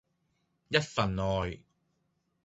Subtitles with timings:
[0.69, 1.61] 一份愛